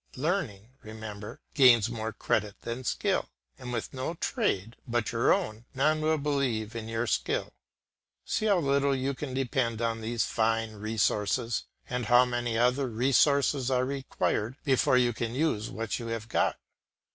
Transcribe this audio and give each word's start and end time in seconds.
Learning, 0.15 0.71
remember, 0.81 1.39
gains 1.53 1.87
more 1.87 2.11
credit 2.11 2.59
than 2.61 2.83
skill, 2.83 3.29
and 3.59 3.71
with 3.71 3.93
no 3.93 4.15
trade 4.15 4.75
but 4.87 5.11
your 5.11 5.31
own 5.31 5.65
none 5.75 6.01
will 6.01 6.17
believe 6.17 6.75
in 6.75 6.89
your 6.89 7.05
skill. 7.05 7.53
See 8.25 8.47
how 8.47 8.57
little 8.57 8.95
you 8.95 9.13
can 9.13 9.35
depend 9.35 9.79
on 9.79 10.01
these 10.01 10.25
fine 10.25 10.71
"Resources," 10.73 11.65
and 11.87 12.07
how 12.07 12.25
many 12.25 12.57
other 12.57 12.87
resources 12.89 13.69
are 13.69 13.85
required 13.85 14.55
before 14.63 14.97
you 14.97 15.13
can 15.13 15.35
use 15.35 15.69
what 15.69 15.99
you 15.99 16.07
have 16.07 16.27
got. 16.27 16.57